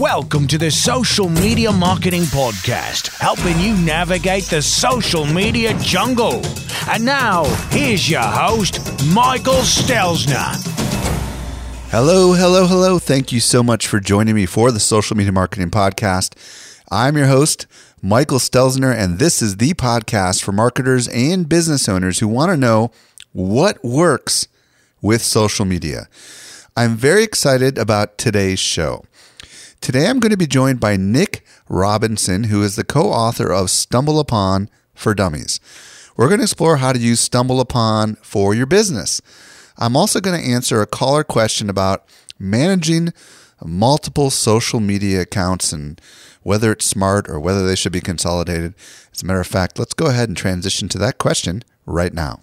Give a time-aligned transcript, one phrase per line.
[0.00, 6.40] Welcome to the Social Media Marketing Podcast, helping you navigate the social media jungle.
[6.88, 8.78] And now, here's your host,
[9.12, 10.56] Michael Stelzner.
[11.90, 12.98] Hello, hello, hello.
[12.98, 16.32] Thank you so much for joining me for the Social Media Marketing Podcast.
[16.90, 17.66] I'm your host,
[18.00, 22.56] Michael Stelzner, and this is the podcast for marketers and business owners who want to
[22.56, 22.90] know
[23.32, 24.48] what works
[25.02, 26.08] with social media.
[26.74, 29.04] I'm very excited about today's show.
[29.80, 33.68] Today I'm going to be joined by Nick Robinson, who is the co author of
[33.68, 35.58] StumbleUpon for Dummies.
[36.16, 39.22] We're going to explore how to use StumbleUpon for your business.
[39.78, 42.04] I'm also going to answer a caller question about
[42.38, 43.14] managing
[43.64, 45.98] multiple social media accounts and
[46.42, 48.74] whether it's smart or whether they should be consolidated.
[49.14, 52.40] As a matter of fact, let's go ahead and transition to that question right now.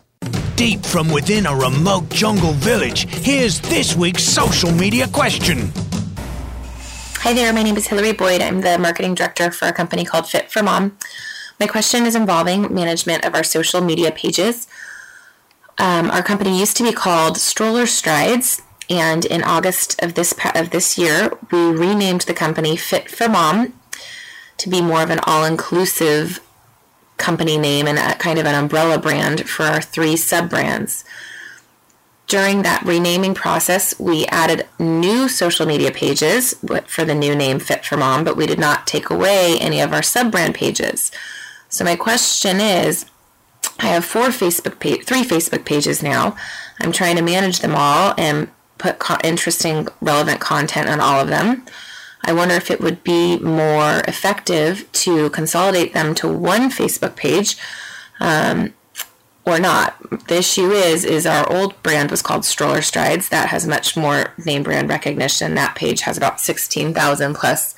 [0.56, 5.72] Deep from within a remote jungle village, here's this week's social media question.
[7.28, 8.40] Hi there, my name is Hillary Boyd.
[8.42, 10.98] I'm the marketing director for a company called Fit for Mom.
[11.60, 14.66] My question is involving management of our social media pages.
[15.78, 20.70] Um, our company used to be called Stroller Strides, and in August of this of
[20.70, 23.74] this year, we renamed the company Fit for Mom
[24.56, 26.40] to be more of an all-inclusive
[27.18, 31.04] company name and a kind of an umbrella brand for our three sub brands
[32.28, 36.54] during that renaming process, we added new social media pages
[36.86, 39.94] for the new name Fit for Mom, but we did not take away any of
[39.94, 41.12] our sub brand pages.
[41.70, 43.06] So my question is,
[43.80, 46.36] I have four Facebook page, three Facebook pages now.
[46.82, 51.30] I'm trying to manage them all and put co- interesting, relevant content on all of
[51.30, 51.66] them.
[52.24, 57.58] I wonder if it would be more effective to consolidate them to one Facebook page
[58.20, 58.74] um,
[59.48, 59.96] or not.
[60.28, 63.30] The issue is is our old brand was called Stroller Strides.
[63.30, 65.56] That has much more name brand recognition.
[65.56, 67.74] That page has about 16,000 plus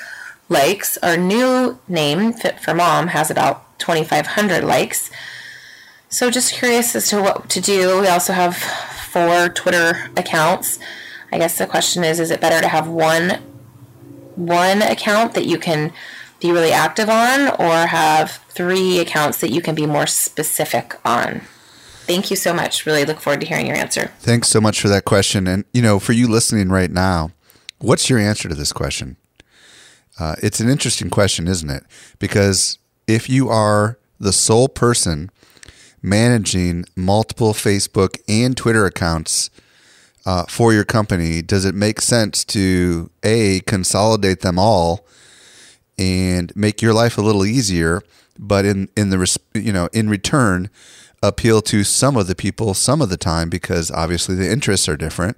[0.50, 0.98] likes.
[0.98, 5.12] Our new name, Fit for Mom, has about 2,500 likes.
[6.10, 8.02] So just curious as to what to do.
[8.02, 10.80] We also have four Twitter accounts.
[11.32, 13.44] I guess the question is is it better to have one
[14.36, 15.94] one account that you can
[16.40, 21.42] be really active on or have three accounts that you can be more specific on?
[22.10, 22.88] Thank you so much.
[22.88, 24.12] Really look forward to hearing your answer.
[24.18, 25.46] Thanks so much for that question.
[25.46, 27.30] And, you know, for you listening right now,
[27.78, 29.16] what's your answer to this question?
[30.20, 31.84] Uh, it's an interesting question, isn't it?
[32.18, 35.30] Because if you are the sole person
[36.02, 39.52] managing multiple Facebook and Twitter accounts
[40.26, 45.06] uh, for your company, does it make sense to A, consolidate them all
[46.00, 48.02] and make your life a little easier?
[48.40, 50.72] But in, in the you know in return,
[51.22, 54.98] appeal to some of the people some of the time because obviously the interests are
[54.98, 55.38] different?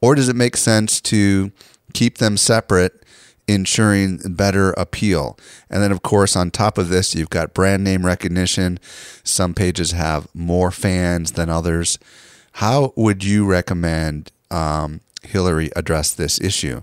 [0.00, 1.50] Or does it make sense to
[1.92, 3.04] keep them separate,
[3.48, 5.38] ensuring better appeal?
[5.70, 8.78] And then, of course, on top of this, you've got brand name recognition.
[9.22, 11.98] Some pages have more fans than others.
[12.52, 16.82] How would you recommend um, Hillary address this issue?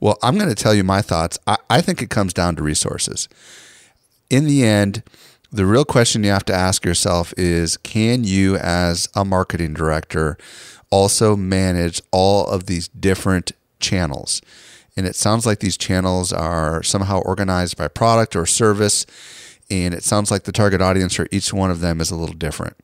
[0.00, 1.38] Well, I'm going to tell you my thoughts.
[1.46, 3.28] I, I think it comes down to resources.
[4.30, 5.02] In the end,
[5.52, 10.38] the real question you have to ask yourself is can you, as a marketing director,
[10.90, 14.40] also manage all of these different channels?
[14.96, 19.04] And it sounds like these channels are somehow organized by product or service.
[19.70, 22.34] And it sounds like the target audience for each one of them is a little
[22.34, 22.76] different.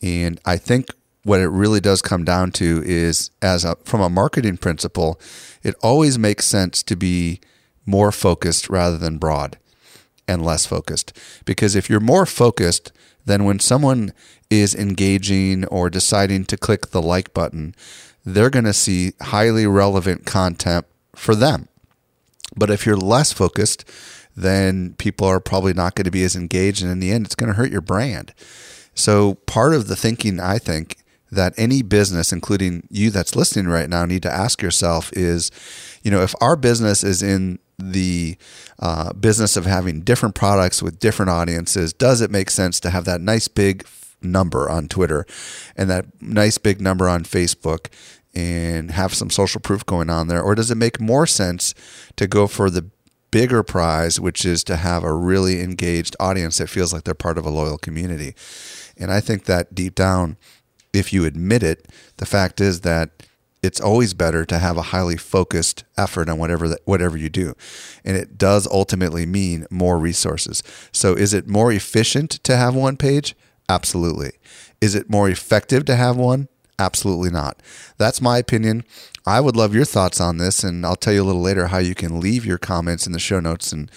[0.00, 0.88] And I think
[1.24, 5.20] what it really does come down to is as a from a marketing principle,
[5.62, 7.40] it always makes sense to be
[7.86, 9.58] more focused rather than broad
[10.26, 11.16] and less focused.
[11.44, 12.92] Because if you're more focused,
[13.24, 14.12] then when someone
[14.50, 17.74] is engaging or deciding to click the like button,
[18.24, 21.68] they're going to see highly relevant content for them.
[22.56, 23.84] But if you're less focused,
[24.36, 26.82] then people are probably not going to be as engaged.
[26.82, 28.32] And in the end, it's going to hurt your brand.
[28.94, 30.98] So, part of the thinking, I think,
[31.30, 35.50] that any business, including you that's listening right now, need to ask yourself is,
[36.02, 38.36] you know, if our business is in the
[38.78, 43.04] uh, business of having different products with different audiences, does it make sense to have
[43.04, 43.86] that nice big
[44.22, 45.26] number on Twitter
[45.76, 47.88] and that nice big number on Facebook
[48.34, 50.42] and have some social proof going on there?
[50.42, 51.74] Or does it make more sense
[52.16, 52.90] to go for the
[53.30, 57.38] bigger prize, which is to have a really engaged audience that feels like they're part
[57.38, 58.34] of a loyal community?
[58.96, 60.36] And I think that deep down,
[60.92, 63.10] if you admit it, the fact is that
[63.64, 67.54] it's always better to have a highly focused effort on whatever that, whatever you do,
[68.04, 70.62] and it does ultimately mean more resources.
[70.92, 73.34] So, is it more efficient to have one page?
[73.68, 74.32] Absolutely.
[74.80, 76.48] Is it more effective to have one?
[76.78, 77.62] Absolutely not.
[77.98, 78.84] That's my opinion.
[79.24, 81.78] I would love your thoughts on this, and I'll tell you a little later how
[81.78, 83.90] you can leave your comments in the show notes and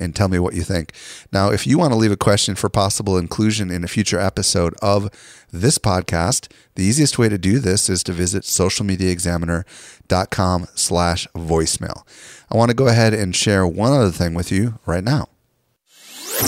[0.00, 0.92] and tell me what you think.
[1.32, 4.74] Now, if you want to leave a question for possible inclusion in a future episode
[4.82, 5.08] of
[5.52, 12.06] this podcast, the easiest way to do this is to visit socialmediaexaminer.com slash voicemail.
[12.50, 15.29] I want to go ahead and share one other thing with you right now.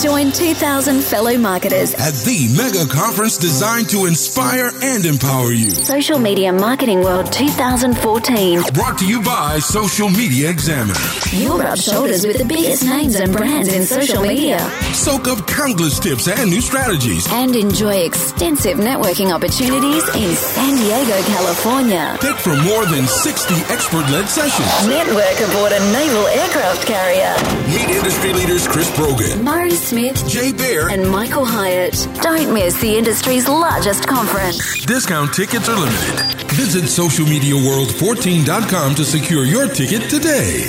[0.01, 5.69] Join 2,000 fellow marketers at the mega conference designed to inspire and empower you.
[5.69, 8.63] Social Media Marketing World 2014.
[8.73, 10.97] Brought to you by Social Media Examiner.
[11.31, 14.59] You'll rub shoulders with the biggest names and brands in social media.
[14.93, 17.27] Soak up countless tips and new strategies.
[17.31, 22.17] And enjoy extensive networking opportunities in San Diego, California.
[22.19, 24.89] Pick from more than 60 expert led sessions.
[24.89, 27.33] Network aboard a naval aircraft carrier.
[27.69, 29.43] Meet industry leaders Chris Brogan.
[29.43, 32.07] Mari Smith, Jay Baer, and Michael Hyatt.
[32.21, 34.85] Don't miss the industry's largest conference.
[34.85, 36.21] Discount tickets are limited.
[36.51, 40.63] Visit socialmediaworld14.com to secure your ticket today.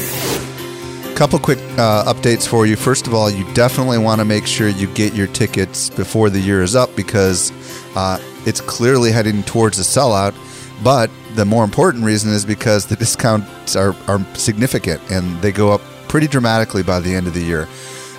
[1.14, 2.74] Couple quick uh, updates for you.
[2.74, 6.40] First of all, you definitely want to make sure you get your tickets before the
[6.40, 7.52] year is up because
[7.94, 10.34] uh, it's clearly heading towards a sellout.
[10.82, 15.70] But the more important reason is because the discounts are, are significant and they go
[15.70, 17.68] up pretty dramatically by the end of the year.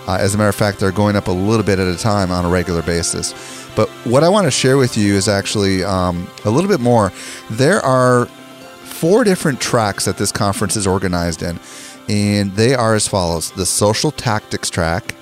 [0.08, 2.32] Uh, as a matter of fact, they're going up a little bit at a time
[2.32, 3.34] on a regular basis.
[3.76, 7.12] But what I want to share with you is actually um, a little bit more.
[7.50, 8.28] There are
[8.84, 11.60] four different tracks that this conference is organized in,
[12.08, 15.16] and they are as follows the social tactics track,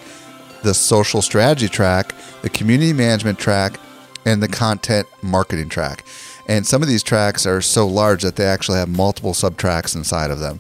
[0.64, 3.80] the social strategy track, the community management track,
[4.26, 6.06] and the content marketing track.
[6.48, 10.30] And some of these tracks are so large that they actually have multiple subtracks inside
[10.30, 10.60] of them.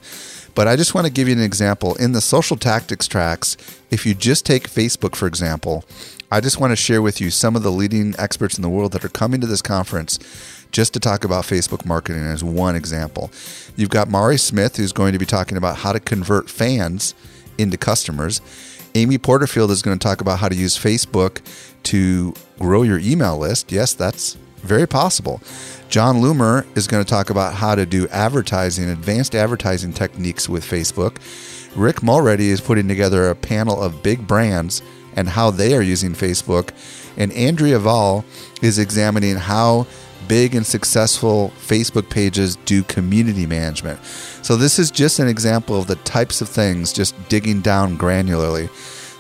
[0.55, 1.95] But I just want to give you an example.
[1.95, 3.57] In the social tactics tracks,
[3.89, 5.83] if you just take Facebook, for example,
[6.31, 8.91] I just want to share with you some of the leading experts in the world
[8.94, 10.19] that are coming to this conference
[10.71, 13.31] just to talk about Facebook marketing as one example.
[13.75, 17.13] You've got Mari Smith, who's going to be talking about how to convert fans
[17.57, 18.41] into customers.
[18.95, 21.41] Amy Porterfield is going to talk about how to use Facebook
[21.83, 23.71] to grow your email list.
[23.71, 25.41] Yes, that's very possible.
[25.94, 30.66] Jon Loomer is going to talk about how to do advertising, advanced advertising techniques with
[30.66, 31.18] Facebook.
[31.75, 34.81] Rick Mulready is putting together a panel of big brands
[35.16, 36.72] and how they are using Facebook.
[37.16, 38.25] And Andrea Vahl
[38.63, 39.86] is examining how
[40.28, 44.04] big and successful Facebook pages do community management.
[44.42, 48.68] So, this is just an example of the types of things, just digging down granularly.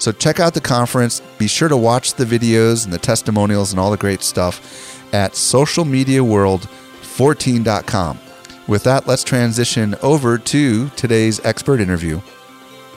[0.01, 1.21] So, check out the conference.
[1.37, 5.33] Be sure to watch the videos and the testimonials and all the great stuff at
[5.33, 8.19] socialmediaworld14.com.
[8.67, 12.21] With that, let's transition over to today's expert interview.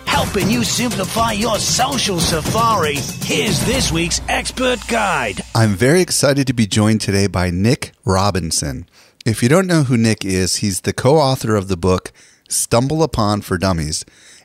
[0.06, 5.40] Helping you simplify your social safari, here's this week's expert guide.
[5.54, 8.86] I'm very excited to be joined today by Nick Robinson.
[9.26, 12.12] If you don't know who Nick is, he's the co author of the book
[12.48, 14.04] StumbleUpon for Dummies,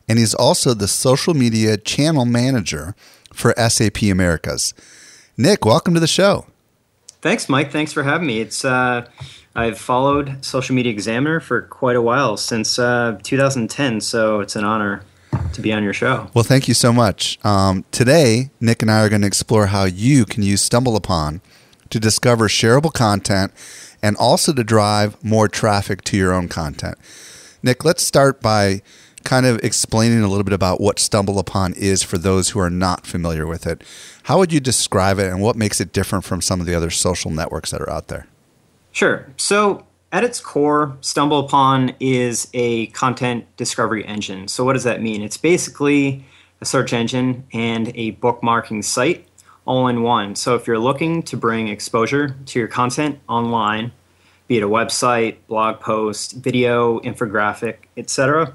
[0.09, 2.95] and he's also the social media channel manager
[3.31, 4.73] for SAP Americas.
[5.37, 6.47] Nick, welcome to the show.
[7.21, 7.71] Thanks, Mike.
[7.71, 8.39] Thanks for having me.
[8.39, 9.07] It's uh,
[9.55, 14.63] I've followed Social Media Examiner for quite a while since uh, 2010, so it's an
[14.63, 15.03] honor
[15.53, 16.29] to be on your show.
[16.33, 17.37] Well, thank you so much.
[17.45, 21.41] Um, today, Nick and I are going to explore how you can use StumbleUpon
[21.89, 23.51] to discover shareable content
[24.01, 26.97] and also to drive more traffic to your own content.
[27.61, 28.81] Nick, let's start by
[29.23, 33.05] kind of explaining a little bit about what StumbleUpon is for those who are not
[33.05, 33.83] familiar with it.
[34.23, 36.89] How would you describe it and what makes it different from some of the other
[36.89, 38.27] social networks that are out there?
[38.91, 39.27] Sure.
[39.37, 44.47] So, at its core, StumbleUpon is a content discovery engine.
[44.47, 45.21] So, what does that mean?
[45.21, 46.25] It's basically
[46.59, 49.25] a search engine and a bookmarking site
[49.65, 50.35] all in one.
[50.35, 53.93] So, if you're looking to bring exposure to your content online,
[54.47, 58.53] be it a website, blog post, video, infographic, etc.,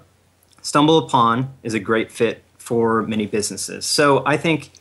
[0.67, 3.87] StumbleUpon is a great fit for many businesses.
[3.87, 4.73] So I think,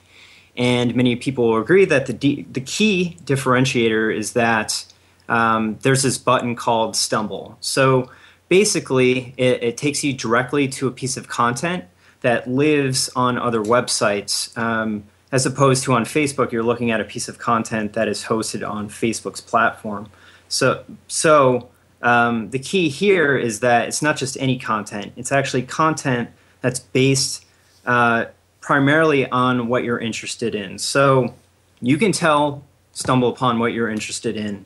[0.58, 4.84] and many people agree that the D, the key differentiator is that
[5.30, 7.58] um, there's this button called Stumble.
[7.62, 8.10] So
[8.50, 11.84] basically, it, it, takes you directly to a piece of content
[12.22, 14.58] that lives on other websites.
[14.58, 18.24] Um, as opposed to on Facebook, you're looking at a piece of content that is
[18.24, 20.10] hosted on Facebook's platform.
[20.48, 21.70] So, so
[22.06, 26.30] um, the key here is that it's not just any content, it's actually content
[26.62, 27.46] that's based
[27.86, 28.26] uh,
[28.62, 30.78] primarily on what you're interested in.
[30.78, 31.34] So
[31.82, 34.66] you can tell, stumble upon what you're interested in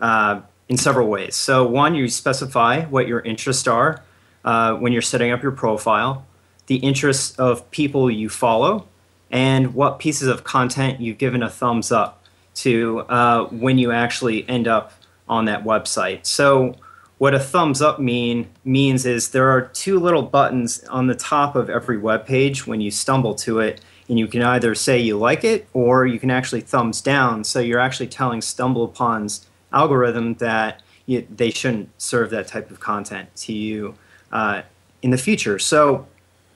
[0.00, 1.36] uh, in several ways.
[1.36, 4.02] So, one, you specify what your interests are
[4.44, 6.26] uh, when you're setting up your profile,
[6.66, 8.86] the interests of people you follow,
[9.30, 14.48] and what pieces of content you've given a thumbs up to uh, when you actually
[14.48, 14.92] end up
[15.28, 16.26] on that website.
[16.26, 16.74] So
[17.18, 21.56] what a thumbs up mean means is there are two little buttons on the top
[21.56, 25.18] of every web page when you stumble to it and you can either say you
[25.18, 27.44] like it or you can actually thumbs down.
[27.44, 33.34] So you're actually telling StumbleUpon's algorithm that you, they shouldn't serve that type of content
[33.36, 33.94] to you
[34.32, 34.62] uh,
[35.02, 35.58] in the future.
[35.58, 36.06] So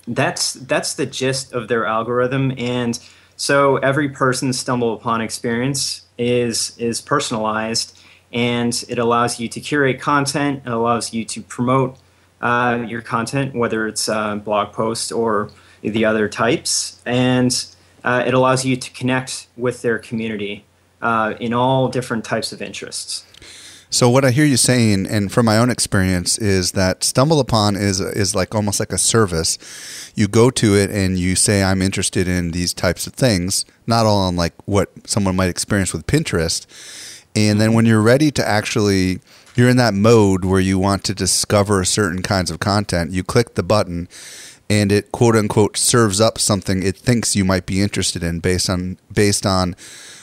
[0.07, 2.53] that's that's the gist of their algorithm.
[2.57, 2.99] And
[3.37, 7.99] so every person's StumbleUpon experience is is personalized
[8.33, 10.63] and it allows you to curate content.
[10.65, 11.99] It allows you to promote
[12.41, 15.51] uh, your content, whether it's uh, blog posts or
[15.83, 17.67] the other types, and
[18.05, 20.65] uh, it allows you to connect with their community
[21.01, 23.25] uh, in all different types of interests.
[23.91, 28.01] So what I hear you saying, and from my own experience, is that StumbleUpon is
[28.01, 29.59] is like almost like a service.
[30.15, 34.07] You go to it and you say, "I'm interested in these types of things," not
[34.07, 36.67] all on like what someone might experience with Pinterest
[37.35, 37.77] and then mm-hmm.
[37.77, 39.21] when you're ready to actually,
[39.55, 43.55] you're in that mode where you want to discover certain kinds of content, you click
[43.55, 44.09] the button
[44.71, 48.71] and it quote unquote serves up something it thinks you might be interested in based
[48.71, 49.77] on based on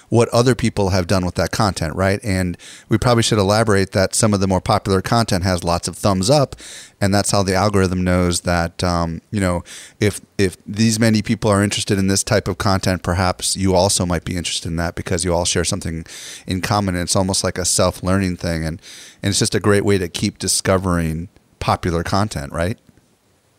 [0.10, 2.20] what other people have done with that content, right?
[2.24, 2.58] And
[2.90, 6.30] we probably should elaborate that some of the more popular content has lots of thumbs
[6.30, 6.56] up,
[7.00, 9.64] and that's how the algorithm knows that um, you know
[10.00, 14.06] if if these many people are interested in this type of content, perhaps you also
[14.06, 16.06] might be interested in that because you all share something
[16.48, 16.96] in common.
[16.96, 18.82] And it's almost like a self learning thing, and
[19.22, 22.80] and it's just a great way to keep discovering popular content, right?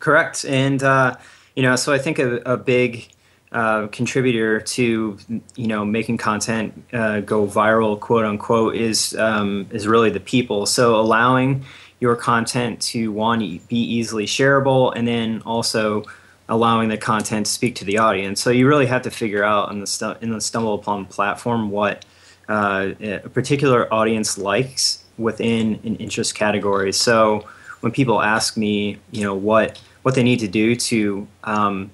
[0.00, 1.16] Correct, and uh,
[1.54, 3.10] you know, so I think a, a big
[3.52, 5.18] uh, contributor to
[5.56, 10.66] you know making content uh, go viral, quote unquote, is um, is really the people.
[10.66, 11.64] So allowing
[11.98, 16.04] your content to one be easily shareable, and then also
[16.48, 18.40] allowing the content to speak to the audience.
[18.40, 22.04] So you really have to figure out in the stu- in the StumbleUpon platform what
[22.48, 26.92] uh, a particular audience likes within an interest category.
[26.92, 27.46] So
[27.80, 31.90] when people ask me, you know, what what they need to do to um,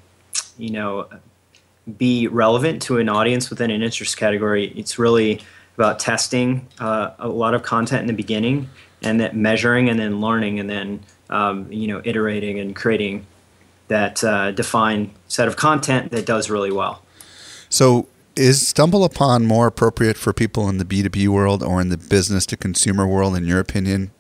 [0.59, 1.09] you know
[1.99, 5.41] be relevant to an audience within an interest category, it's really
[5.77, 8.69] about testing uh, a lot of content in the beginning
[9.03, 11.01] and then measuring and then learning and then
[11.31, 13.27] um, you know iterating and creating
[13.89, 17.03] that uh, defined set of content that does really well.
[17.69, 22.47] So is StumbleUpon more appropriate for people in the B2B world or in the business
[22.47, 24.11] to consumer world in your opinion?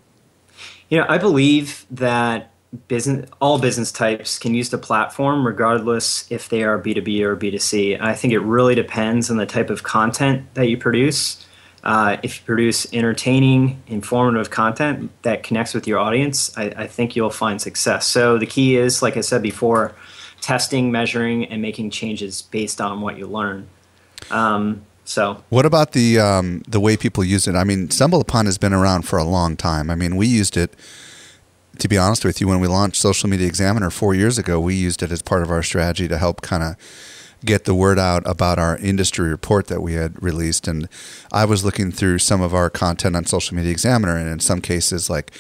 [0.88, 2.50] You know, I believe that
[2.88, 8.00] business all business types can use the platform regardless if they are b2b or b2c
[8.00, 11.42] i think it really depends on the type of content that you produce.
[11.84, 17.14] Uh, if you produce entertaining informative content that connects with your audience I, I, think
[17.14, 18.08] you'll find success.
[18.08, 19.94] So the key is like i said before
[20.40, 23.68] testing measuring and making changes based on what you learn.
[24.30, 27.54] Um, so, what about the um, the way people use it?
[27.54, 29.88] I mean, StumbleUpon has been around for a long time.
[29.88, 30.74] I mean, we used it
[31.78, 34.74] to be honest with you, when we launched Social Media Examiner four years ago, we
[34.74, 36.76] used it as part of our strategy to help kind of
[37.44, 40.66] get the word out about our industry report that we had released.
[40.66, 40.88] And
[41.32, 44.60] I was looking through some of our content on Social Media Examiner, and in some
[44.60, 45.32] cases, like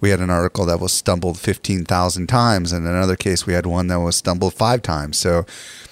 [0.00, 3.66] we had an article that was stumbled 15,000 times, and in another case, we had
[3.66, 5.16] one that was stumbled five times.
[5.16, 5.44] So,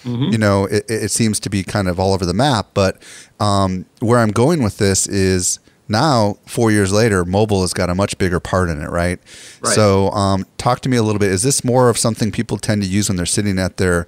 [0.02, 0.33] mm-hmm.
[0.33, 2.71] you know, it, it, seems to be kind of all over the map.
[2.75, 3.00] But
[3.38, 7.97] um, where I'm going with this is now, four years later, mobile has got a
[7.97, 9.18] much bigger part in it, right?
[9.61, 9.75] right.
[9.75, 11.32] So, um, talk to me a little bit.
[11.32, 14.06] Is this more of something people tend to use when they're sitting at their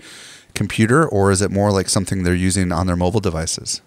[0.55, 3.83] computer, or is it more like something they're using on their mobile devices?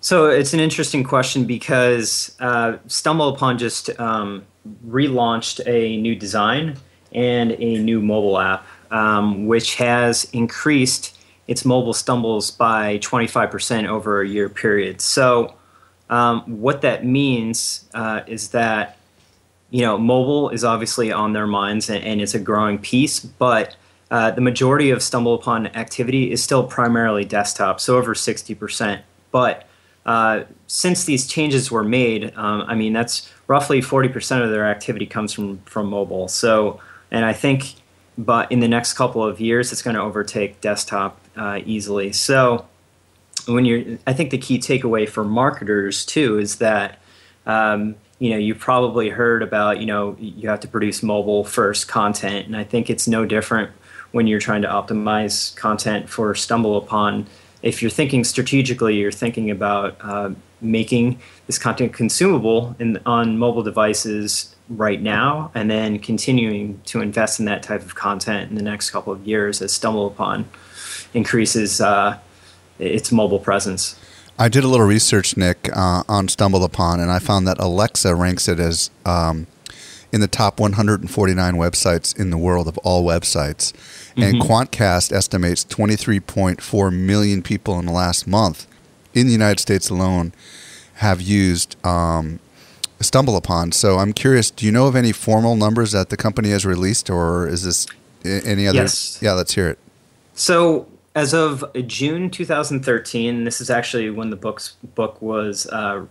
[0.00, 4.46] So, it's an interesting question because uh, StumbleUpon just um,
[4.86, 6.76] relaunched a new design
[7.10, 11.18] and a new mobile app, um, which has increased
[11.48, 15.00] its mobile stumbles by 25% over a year period.
[15.00, 15.56] So,
[16.08, 18.98] um, what that means uh, is that
[19.70, 23.76] you know mobile is obviously on their minds and, and it's a growing piece, but
[24.10, 29.02] uh, the majority of StumbleUpon activity is still primarily desktop, so over sixty percent.
[29.32, 29.66] But
[30.04, 34.66] uh, since these changes were made, um, I mean that's roughly forty percent of their
[34.66, 36.28] activity comes from from mobile.
[36.28, 37.74] So, and I think,
[38.16, 42.12] but in the next couple of years, it's going to overtake desktop uh, easily.
[42.12, 42.66] So
[43.46, 47.00] when you're, I think the key takeaway for marketers too is that,
[47.46, 51.86] um, you know, you've probably heard about, you know, you have to produce mobile first
[51.88, 52.46] content.
[52.46, 53.70] And I think it's no different
[54.12, 57.26] when you're trying to optimize content for StumbleUpon.
[57.62, 63.62] If you're thinking strategically, you're thinking about uh, making this content consumable in, on mobile
[63.62, 68.62] devices right now and then continuing to invest in that type of content in the
[68.62, 70.44] next couple of years as StumbleUpon
[71.14, 72.18] increases uh,
[72.78, 73.98] its mobile presence.
[74.38, 78.48] I did a little research, Nick, uh, on StumbleUpon, and I found that Alexa ranks
[78.48, 79.46] it as um,
[80.12, 83.72] in the top 149 websites in the world of all websites.
[84.16, 88.66] And Quantcast estimates 23.4 million people in the last month
[89.14, 90.32] in the United States alone
[90.96, 92.38] have used um,
[93.00, 93.74] StumbleUpon.
[93.74, 97.10] So I'm curious, do you know of any formal numbers that the company has released,
[97.10, 97.86] or is this
[98.24, 98.82] any other?
[98.82, 99.18] Yes.
[99.20, 99.78] Yeah, let's hear it.
[100.34, 106.04] So, as of June 2013, this is actually when the book's book was uh,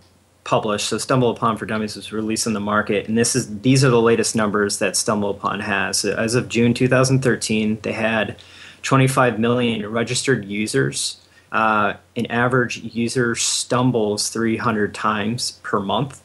[0.44, 0.88] published.
[0.88, 4.02] So, StumbleUpon for Dummies was released in the market, and this is these are the
[4.02, 6.00] latest numbers that StumbleUpon has.
[6.00, 8.42] So as of June 2013, they had
[8.82, 11.22] 25 million registered users.
[11.52, 16.22] Uh, an average user stumbles 300 times per month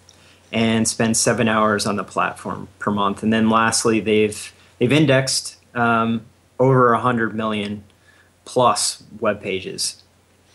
[0.52, 3.22] and spends seven hours on the platform per month.
[3.22, 6.22] And then lastly, they've they've indexed um,
[6.58, 7.84] over 100 million
[8.50, 10.02] plus web pages.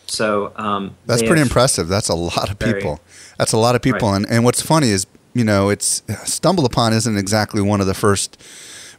[0.04, 1.88] So um, That's pretty impressive.
[1.88, 2.74] That's a lot of Very.
[2.74, 3.00] people.
[3.38, 4.10] That's a lot of people.
[4.10, 4.18] Right.
[4.18, 7.94] And and what's funny is, you know, it's stumble upon isn't exactly one of the
[7.94, 8.40] first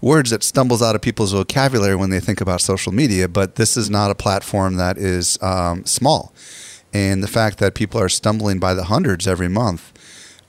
[0.01, 3.27] words that stumbles out of people's vocabulary when they think about social media.
[3.27, 6.33] But this is not a platform that is um, small,
[6.91, 9.93] and the fact that people are stumbling by the hundreds every month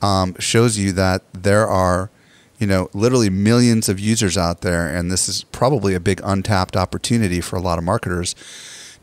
[0.01, 2.11] um, shows you that there are.
[2.59, 6.77] You know, literally millions of users out there, and this is probably a big untapped
[6.77, 8.35] opportunity for a lot of marketers.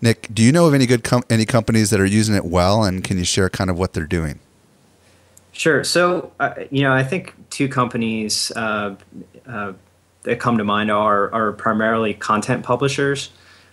[0.02, 2.84] Nick, do you know of any good com- any companies that are using it well,
[2.84, 4.40] and can you share kind of what they're doing?
[5.54, 5.86] Sure.
[5.86, 8.96] So, uh, you know, I think two companies uh,
[9.48, 9.74] uh,
[10.24, 13.30] that come to mind are are primarily content publishers.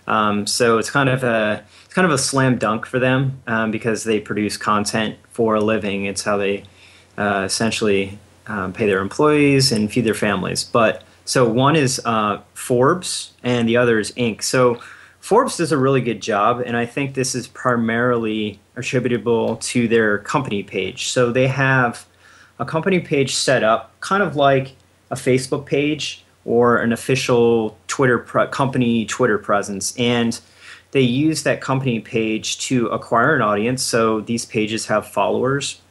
[0.07, 3.71] Um, so it's kind of a it's kind of a slam dunk for them um,
[3.71, 6.05] because they produce content for a living.
[6.05, 6.63] It's how they
[7.17, 10.63] uh, essentially um, pay their employees and feed their families.
[10.63, 14.43] But so one is uh, Forbes and the other is Inc.
[14.43, 14.81] So
[15.19, 20.17] Forbes does a really good job, and I think this is primarily attributable to their
[20.17, 21.11] company page.
[21.11, 22.05] So they have
[22.59, 24.75] a company page set up kind of like
[25.11, 30.39] a Facebook page or an official Twitter pre- company Twitter presence, and
[30.91, 33.81] they use that company page to acquire an audience.
[33.81, 35.81] So these pages have followers,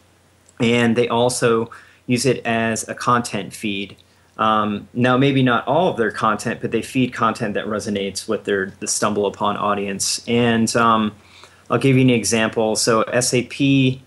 [0.60, 1.70] and they also
[2.12, 3.96] use it as a content feed.
[4.38, 8.44] Um, now, maybe not all of their content, but they feed content that resonates with
[8.44, 10.24] their the stumble upon audience.
[10.26, 11.14] And um,
[11.70, 12.76] I'll give you an example.
[12.76, 14.00] So SAP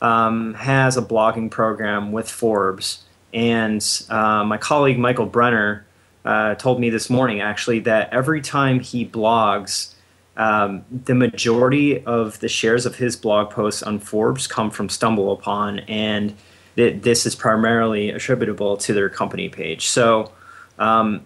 [0.00, 5.86] um, has a blogging program with Forbes, and uh, my colleague Michael Brenner
[6.24, 9.94] uh, told me this morning actually that every time he blogs,
[10.36, 15.84] um, the majority of the shares of his blog posts on Forbes come from StumbleUpon,
[15.88, 16.34] and
[16.76, 19.88] th- this is primarily attributable to their company page.
[19.88, 20.32] So,
[20.78, 21.22] um,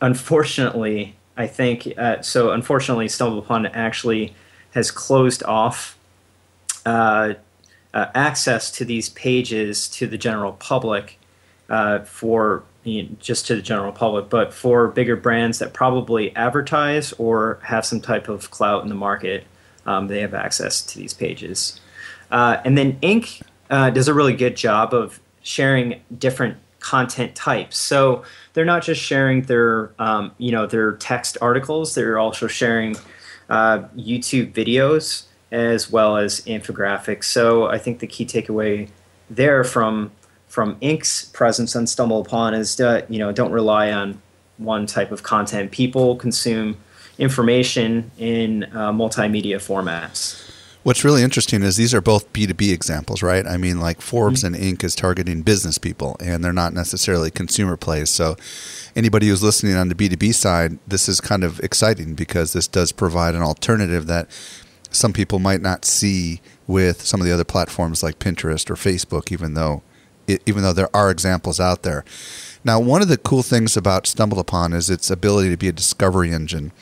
[0.00, 2.52] unfortunately, I think uh, so.
[2.52, 4.34] Unfortunately, StumbleUpon actually
[4.72, 5.98] has closed off
[6.86, 7.34] uh,
[7.92, 11.18] uh, access to these pages to the general public
[11.68, 12.64] uh, for
[13.18, 18.00] just to the general public, but for bigger brands that probably advertise or have some
[18.00, 19.46] type of clout in the market,
[19.86, 21.80] um, they have access to these pages.
[22.30, 23.40] Uh, and then Inc.
[23.70, 27.78] Uh, does a really good job of sharing different content types.
[27.78, 32.96] So they're not just sharing their um, you know their text articles; they're also sharing
[33.48, 37.24] uh, YouTube videos as well as infographics.
[37.24, 38.90] So I think the key takeaway
[39.30, 40.12] there from
[40.48, 44.20] from Inc.'s presence on StumbleUpon is that you know don't rely on
[44.58, 45.72] one type of content.
[45.72, 46.76] People consume
[47.18, 50.53] information in uh, multimedia formats.
[50.84, 53.46] What's really interesting is these are both B2B examples, right?
[53.46, 54.54] I mean, like Forbes mm-hmm.
[54.54, 54.84] and Inc.
[54.84, 58.10] is targeting business people, and they're not necessarily consumer plays.
[58.10, 58.36] So,
[58.94, 62.92] anybody who's listening on the B2B side, this is kind of exciting because this does
[62.92, 64.28] provide an alternative that
[64.90, 69.32] some people might not see with some of the other platforms like Pinterest or Facebook,
[69.32, 69.82] even though
[70.26, 72.04] it, even though there are examples out there.
[72.62, 76.30] Now, one of the cool things about StumbleUpon is its ability to be a discovery
[76.30, 76.72] engine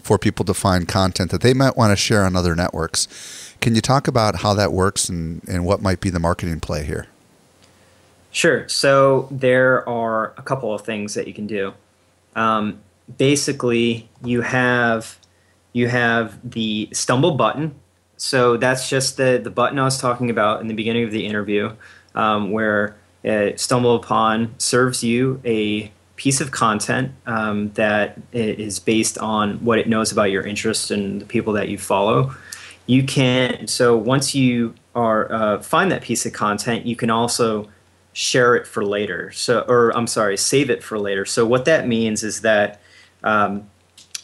[0.00, 3.47] for people to find content that they might want to share on other networks.
[3.60, 6.84] Can you talk about how that works and, and what might be the marketing play
[6.84, 7.06] here?
[8.30, 8.68] Sure.
[8.68, 11.74] So there are a couple of things that you can do.
[12.36, 12.80] Um,
[13.16, 15.18] basically, you have
[15.72, 17.74] you have the stumble button.
[18.16, 21.26] So that's just the the button I was talking about in the beginning of the
[21.26, 21.72] interview,
[22.14, 29.18] um, where uh, stumble upon serves you a piece of content um, that is based
[29.18, 32.34] on what it knows about your interests and the people that you follow.
[32.88, 37.68] You can so once you are uh, find that piece of content, you can also
[38.14, 39.30] share it for later.
[39.30, 41.24] So, or I'm sorry, save it for later.
[41.24, 42.80] So what that means is that
[43.22, 43.68] um,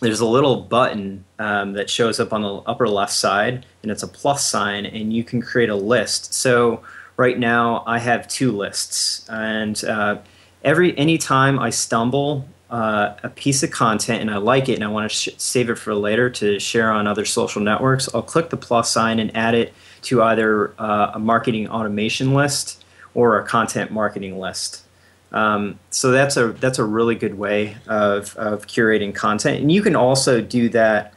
[0.00, 4.02] there's a little button um, that shows up on the upper left side, and it's
[4.02, 6.34] a plus sign, and you can create a list.
[6.34, 6.82] So
[7.16, 10.18] right now, I have two lists, and uh,
[10.64, 14.88] every anytime I stumble uh, a piece of content and I like it and I
[14.88, 18.50] want to sh- save it for later to share on other social networks, I'll click
[18.50, 22.84] the plus sign and add it to either uh, a marketing automation list
[23.14, 24.82] or a content marketing list.
[25.30, 29.80] Um, so that's a that's a really good way of, of curating content, and you
[29.80, 31.14] can also do that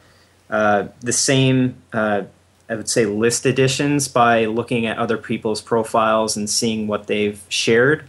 [0.52, 1.82] uh, the same.
[1.92, 2.24] Uh,
[2.70, 7.42] I would say list additions by looking at other people's profiles and seeing what they've
[7.50, 8.08] shared.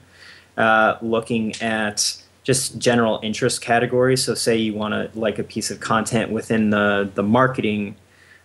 [0.56, 4.24] Uh, looking at just general interest categories.
[4.24, 7.94] So, say you want to like a piece of content within the the marketing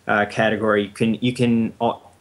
[0.06, 1.72] uh, category, you can you can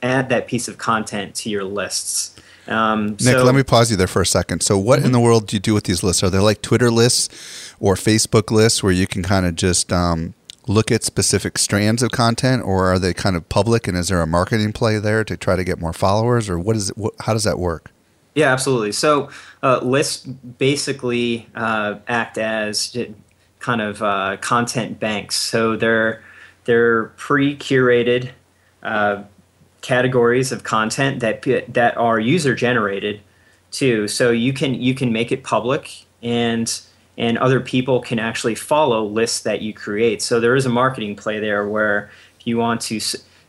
[0.01, 2.37] add that piece of content to your lists.
[2.69, 4.63] Um, Nick, so, let me pause you there for a second.
[4.63, 5.07] So, what mm-hmm.
[5.07, 6.23] in the world do you do with these lists?
[6.23, 10.35] Are they like Twitter lists or Facebook lists where you can kind of just um,
[10.65, 13.89] look at specific strands of content, or are they kind of public?
[13.89, 16.77] And is there a marketing play there to try to get more followers, or what
[16.77, 16.95] is it?
[17.19, 17.91] How does that work?
[18.35, 18.93] Yeah, absolutely.
[18.93, 19.29] So,
[19.61, 22.95] uh, lists basically uh, act as
[23.63, 25.35] kind of uh, content banks.
[25.35, 26.21] So they're
[26.65, 28.31] they're pre-curated
[28.83, 29.23] uh,
[29.81, 31.41] categories of content that
[31.73, 33.21] that are user generated
[33.71, 34.07] too.
[34.07, 36.79] So you can you can make it public and
[37.17, 40.21] and other people can actually follow lists that you create.
[40.21, 42.99] So there is a marketing play there where if you want to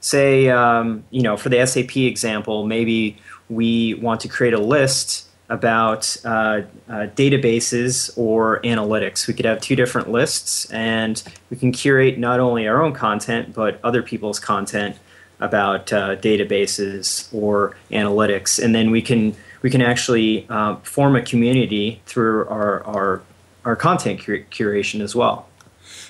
[0.00, 3.16] say um, you know for the SAP example, maybe
[3.48, 9.26] we want to create a list about uh, uh, databases or analytics.
[9.26, 13.54] We could have two different lists, and we can curate not only our own content
[13.54, 14.96] but other people's content
[15.40, 21.22] about uh, databases or analytics, and then we can we can actually uh, form a
[21.22, 23.22] community through our our,
[23.64, 25.48] our content cur- curation as well.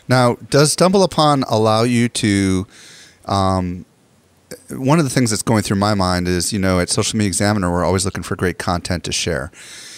[0.06, 2.66] Now, does StumbleUpon allow you to?
[3.24, 3.86] Um,
[4.78, 7.28] one of the things that's going through my mind is, you know, at Social Media
[7.28, 9.50] Examiner, we're always looking for great content to share.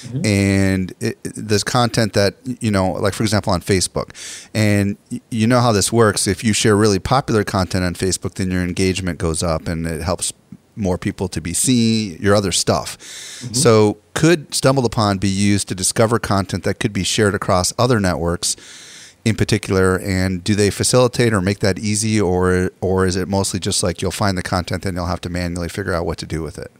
[0.03, 0.27] Mm-hmm.
[0.27, 4.11] And it, there's content that, you know, like for example on Facebook.
[4.55, 4.97] And
[5.31, 6.27] you know how this works.
[6.27, 10.03] If you share really popular content on Facebook, then your engagement goes up and it
[10.03, 10.33] helps
[10.77, 12.99] more people to be seen, your other stuff.
[12.99, 13.55] Mm-hmm.
[13.55, 18.57] So, could StumbleUpon be used to discover content that could be shared across other networks
[19.27, 19.99] in particular?
[19.99, 24.01] And do they facilitate or make that easy, or or is it mostly just like
[24.01, 26.59] you'll find the content and you'll have to manually figure out what to do with
[26.59, 26.71] it?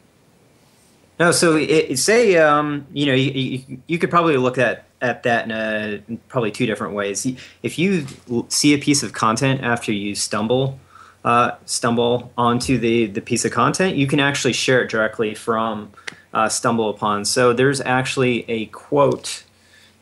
[1.19, 5.25] No, so it, say um, you know you, you, you, could probably look at at
[5.25, 7.27] that in, a, in, probably two different ways.
[7.63, 8.07] If you
[8.49, 10.79] see a piece of content after you stumble
[11.25, 15.91] uh, stumble onto the the piece of content, you can actually share it directly from
[16.33, 17.27] uh, StumbleUpon.
[17.27, 19.43] So there's actually a quote.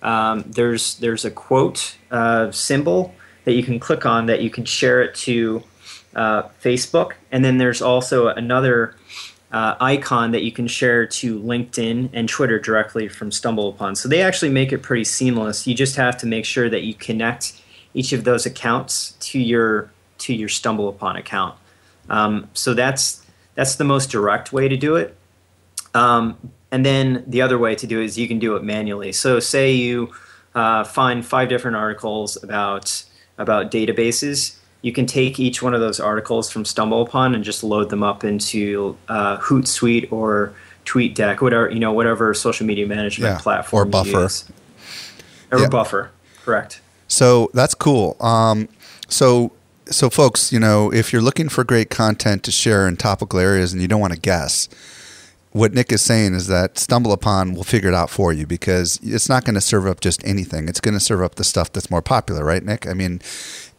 [0.04, 3.14] Um, there's there's a quote uh, symbol
[3.44, 5.62] that you can click on that you can share it to
[6.14, 8.94] uh, Facebook, and then there's also another
[9.50, 13.96] uh, icon that you can share to LinkedIn and Twitter directly from StumbleUpon.
[13.96, 15.66] So they actually make it pretty seamless.
[15.66, 17.60] You just have to make sure that you connect
[17.94, 21.56] each of those accounts to your to your StumbleUpon account.
[22.08, 25.16] Um, so that's that's the most direct way to do it.
[25.94, 26.36] Um,
[26.74, 29.12] and then the other way to do it is you can do it manually.
[29.12, 30.12] So say you
[30.54, 33.04] uh, find five different articles about
[33.38, 37.88] about databases you can take each one of those articles from StumbleUpon and just load
[37.88, 40.52] them up into uh, Hootsuite or
[40.84, 44.28] TweetDeck, whatever you know, whatever social media management yeah, platform or Buffer,
[45.50, 45.68] or yeah.
[45.70, 46.10] Buffer,
[46.44, 46.82] correct.
[47.08, 48.18] So that's cool.
[48.20, 48.68] Um,
[49.08, 49.52] so
[49.86, 53.72] so folks, you know, if you're looking for great content to share in topical areas
[53.72, 54.68] and you don't want to guess,
[55.54, 59.28] what Nick is saying is that StumbleUpon will figure it out for you because it's
[59.28, 60.68] not going to serve up just anything.
[60.68, 62.88] It's going to serve up the stuff that's more popular, right, Nick?
[62.88, 63.20] I mean,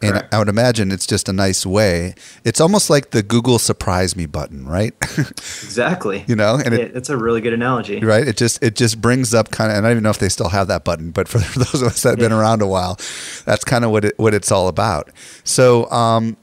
[0.01, 0.33] and Correct.
[0.33, 2.15] I would imagine it's just a nice way.
[2.45, 4.93] It's almost like the Google surprise me button, right?
[5.01, 6.23] exactly.
[6.27, 8.25] you know, and it, it's a really good analogy, right?
[8.25, 10.29] It just it just brings up kind of, and I don't even know if they
[10.29, 12.29] still have that button, but for those of us that have yeah.
[12.29, 12.95] been around a while,
[13.43, 15.09] that's kind of what it what it's all about.
[15.43, 16.37] So, um,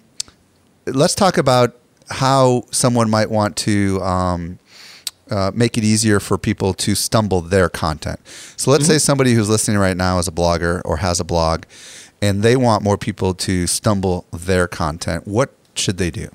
[0.84, 1.74] let's talk about
[2.10, 3.98] how someone might want to.
[4.02, 4.58] Um,
[5.32, 8.20] uh, make it easier for people to stumble their content.
[8.56, 8.92] So let's mm-hmm.
[8.92, 11.64] say somebody who's listening right now is a blogger or has a blog
[12.20, 15.26] and they want more people to stumble their content.
[15.26, 16.28] What should they do?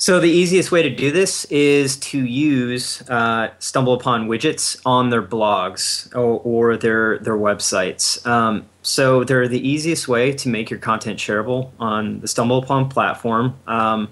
[0.00, 5.22] So the easiest way to do this is to use uh, StumbleUpon widgets on their
[5.22, 8.24] blogs or, or their their websites.
[8.24, 13.58] Um, so they're the easiest way to make your content shareable on the StumbleUpon platform.
[13.66, 14.08] Um,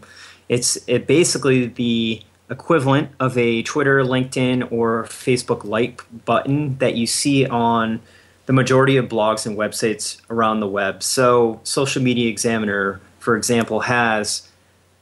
[0.49, 7.07] it's it basically the equivalent of a Twitter, LinkedIn, or Facebook like button that you
[7.07, 8.01] see on
[8.47, 11.03] the majority of blogs and websites around the web.
[11.03, 14.49] So, Social Media Examiner, for example, has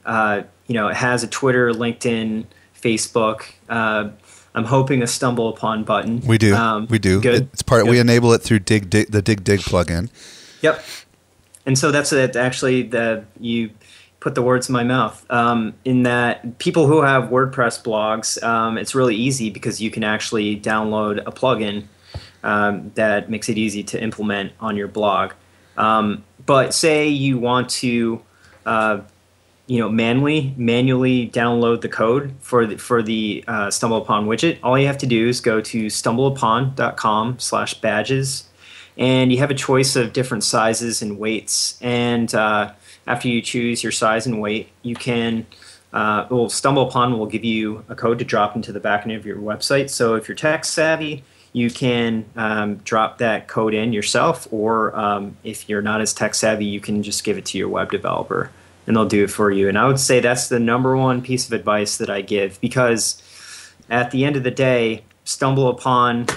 [0.05, 2.45] uh, you know it has a Twitter, LinkedIn,
[2.81, 4.09] Facebook uh,
[4.55, 6.21] I'm hoping a stumble upon button.
[6.21, 6.55] We do.
[6.55, 7.19] Um, we do.
[7.19, 7.49] Good.
[7.51, 7.87] It's part.
[7.87, 10.09] We enable it through Digg, Digg the Digg Digg plugin.
[10.61, 10.83] Yep.
[11.65, 12.37] And so that's it.
[12.37, 13.71] Actually, the you
[14.25, 15.23] put the words in my mouth.
[15.29, 20.03] Um, in that, people who have WordPress blogs, um, it's really easy because you can
[20.03, 21.83] actually download a plugin
[22.43, 25.33] um, that makes it easy to implement on your blog.
[25.77, 28.19] Um, but say you want to,
[28.65, 29.01] uh,
[29.67, 34.57] you know, manually manually download the code for the, for the uh, StumbleUpon widget.
[34.63, 38.49] All you have to do is go to stumbleupon.com/badges
[38.97, 41.77] and you have a choice of different sizes and weights.
[41.81, 42.73] And uh,
[43.07, 45.45] after you choose your size and weight, you can.
[45.93, 49.37] Uh, well, StumbleUpon will give you a code to drop into the backend of your
[49.37, 49.89] website.
[49.89, 55.37] So if you're tech savvy, you can um, drop that code in yourself, or um,
[55.45, 58.51] if you're not as tech savvy, you can just give it to your web developer
[58.87, 59.69] and they'll do it for you.
[59.69, 63.21] And I would say that's the number one piece of advice that I give because
[63.89, 66.27] at the end of the day, stumble upon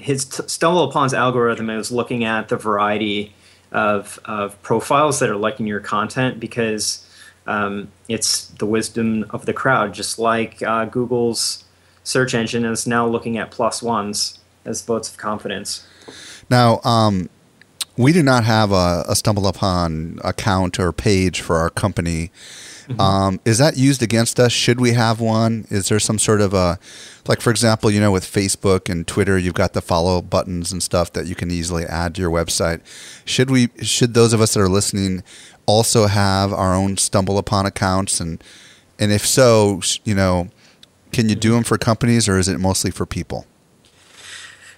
[0.00, 3.32] his t- stumble upon's algorithm is looking at the variety
[3.72, 7.06] of, of profiles that are liking your content because
[7.46, 11.64] um, it's the wisdom of the crowd just like uh, google's
[12.02, 15.86] search engine is now looking at plus ones as votes of confidence
[16.50, 17.30] Now, um,
[17.96, 22.32] we do not have a, a stumble upon account or page for our company.
[22.98, 24.52] Um, is that used against us?
[24.52, 25.66] Should we have one?
[25.70, 26.78] Is there some sort of a,
[27.28, 30.82] like for example, you know, with Facebook and Twitter, you've got the follow buttons and
[30.82, 32.80] stuff that you can easily add to your website.
[33.24, 33.68] Should we?
[33.82, 35.22] Should those of us that are listening
[35.66, 38.20] also have our own stumble upon accounts?
[38.20, 38.42] And
[38.98, 40.48] and if so, you know,
[41.12, 43.46] can you do them for companies or is it mostly for people?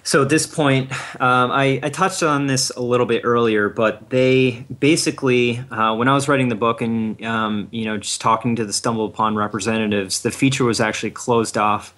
[0.05, 4.09] So at this point, um, I, I touched on this a little bit earlier, but
[4.09, 8.55] they basically, uh, when I was writing the book and um, you know just talking
[8.57, 11.95] to the StumbleUpon representatives, the feature was actually closed off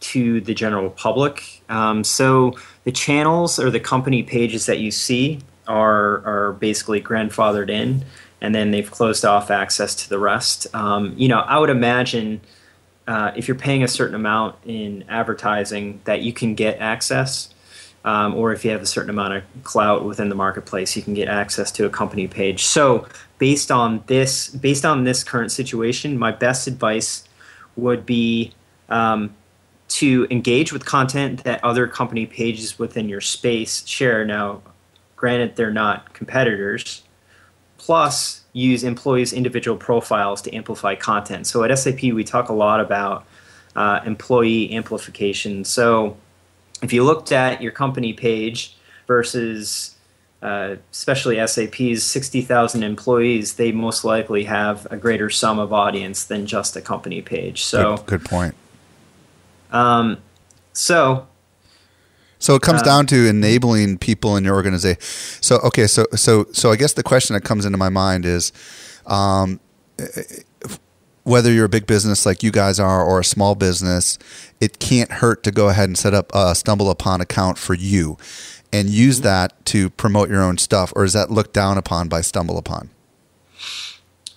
[0.00, 1.62] to the general public.
[1.68, 7.70] Um, so the channels or the company pages that you see are are basically grandfathered
[7.70, 8.04] in,
[8.40, 10.72] and then they've closed off access to the rest.
[10.76, 12.40] Um, you know, I would imagine
[13.08, 17.48] uh, if you're paying a certain amount in advertising that you can get access
[18.04, 21.14] um, or if you have a certain amount of clout within the marketplace you can
[21.14, 22.64] get access to a company page.
[22.64, 27.24] So based on this based on this current situation my best advice
[27.76, 28.52] would be
[28.90, 29.34] um,
[29.88, 34.22] to engage with content that other company pages within your space share.
[34.26, 34.60] Now
[35.16, 37.02] granted they're not competitors.
[37.78, 41.46] Plus use employees' individual profiles to amplify content.
[41.46, 43.24] So at SAP, we talk a lot about
[43.76, 45.64] uh, employee amplification.
[45.64, 46.16] So
[46.82, 49.94] if you looked at your company page versus
[50.42, 56.46] uh, especially SAP's 60,000 employees, they most likely have a greater sum of audience than
[56.46, 57.64] just a company page.
[57.64, 58.54] So, good, good point.
[59.72, 60.18] um,
[60.72, 61.26] so
[62.38, 65.00] So it Uh, comes down to enabling people in your organization.
[65.40, 68.52] So okay, so so so I guess the question that comes into my mind is,
[69.06, 69.60] um,
[71.24, 74.18] whether you're a big business like you guys are or a small business,
[74.60, 78.16] it can't hurt to go ahead and set up a stumble upon account for you,
[78.72, 82.22] and use that to promote your own stuff, or is that looked down upon by
[82.22, 82.90] stumble upon?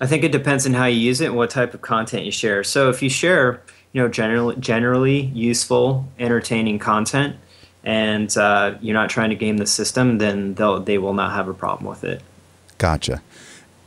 [0.02, 2.32] I think it depends on how you use it and what type of content you
[2.32, 2.64] share.
[2.64, 3.62] So if you share,
[3.94, 7.36] you know, generally generally useful, entertaining content,
[7.84, 11.48] and uh, you're not trying to game the system, then they'll they will not have
[11.48, 12.22] a problem with it.
[12.78, 13.22] Gotcha.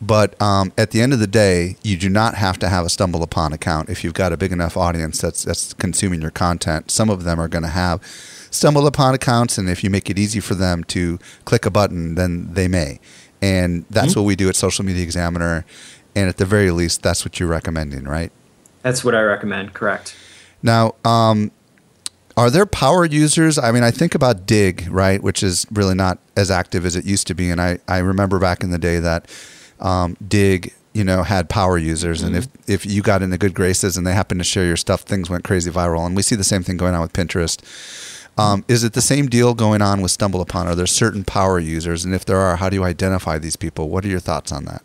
[0.01, 2.91] But um, at the end of the day, you do not have to have a
[2.91, 6.91] stumble upon account if you've got a big enough audience that's that's consuming your content.
[6.91, 8.03] Some of them are going to have
[8.51, 12.17] stumble upon accounts, and if you make it easy for them to click a button,
[12.17, 13.01] then they may.
[13.41, 15.67] And that's what we do at Social Media Examiner.
[16.17, 18.33] And at the very least, that's what you're recommending, right?
[18.83, 19.75] That's what I recommend.
[19.75, 20.15] Correct.
[20.63, 21.51] Now, um,
[22.37, 23.59] are there power users?
[23.59, 27.05] I mean, I think about Digg, right, which is really not as active as it
[27.05, 27.51] used to be.
[27.51, 29.31] And I, I remember back in the day that
[29.81, 32.23] um, Digg, you know, had power users.
[32.23, 35.03] And if, if you got into good graces and they happened to share your stuff,
[35.03, 36.07] things went crazy viral.
[36.07, 37.61] And we see the same thing going on with Pinterest.
[38.37, 40.67] Um, is it the same deal going on with StumbleUpon?
[40.67, 42.05] Are there certain power users?
[42.05, 43.89] And if there are, how do you identify these people?
[43.89, 44.83] What are your thoughts on that?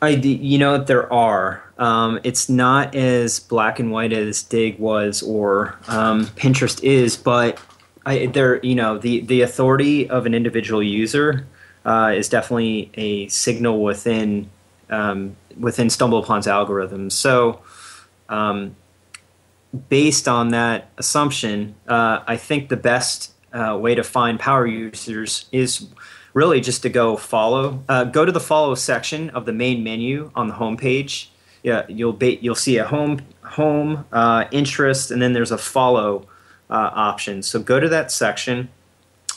[0.00, 1.62] I, you know, there are.
[1.78, 7.60] Um, it's not as black and white as Digg was or um, Pinterest is, but
[8.06, 11.46] I, there, you know, the the authority of an individual user
[11.84, 14.50] uh, is definitely a signal within
[14.90, 17.12] um, within StumbleUpon's algorithms.
[17.12, 17.60] So,
[18.28, 18.76] um,
[19.88, 25.46] based on that assumption, uh, I think the best uh, way to find power users
[25.52, 25.88] is
[26.38, 30.30] really just to go follow, uh, go to the follow section of the main menu
[30.36, 31.26] on the homepage,
[31.64, 36.28] yeah, you'll ba- you'll see a home home uh, interest, and then there's a follow
[36.70, 37.42] uh, option.
[37.42, 38.68] So go to that section,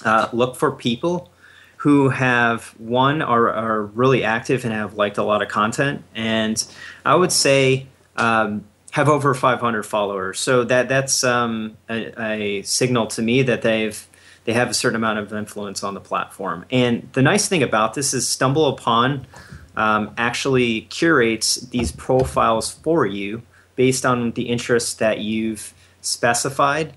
[0.06, 1.32] uh, look for people
[1.78, 6.64] who have one are, are really active and have liked a lot of content, and
[7.04, 10.40] I would say um, have over 500 followers.
[10.40, 14.08] So that that's um, a, a signal to me that they've
[14.46, 16.66] they have a certain amount of influence on the platform.
[16.72, 19.26] And the nice thing about this is StumbleUpon
[19.76, 23.44] um, actually curates these profiles for you
[23.76, 26.94] based on the interests that you've specified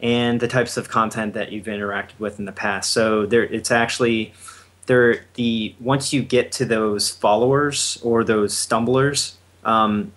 [0.00, 2.92] and the types of content that you've interacted with in the past.
[2.92, 4.34] So there, it's actually
[4.86, 5.24] there.
[5.34, 10.12] The once you get to those followers or those stumblers, um,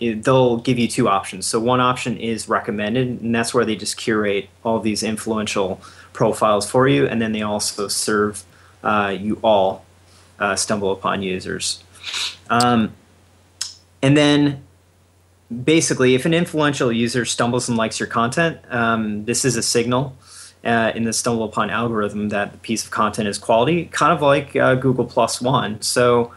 [0.00, 1.46] they'll give you two options.
[1.46, 5.80] So one option is recommended, and that's where they just curate all these influential
[6.12, 8.44] profiles for you, and then they also serve
[8.82, 9.84] uh, you all
[10.38, 11.82] uh, StumbleUpon users.
[12.48, 12.92] Um,
[14.02, 14.62] and then
[15.64, 20.16] basically, if an influential user stumbles and likes your content, um, this is a signal
[20.64, 24.56] uh, in the StumbleUpon algorithm that the piece of content is quality, kind of like
[24.56, 25.80] uh, Google Plus One.
[25.82, 26.32] So